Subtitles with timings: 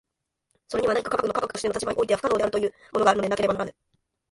[0.67, 3.75] それには何か科学の科学としての立場においては不可能であるというものがあるのでなければならぬ。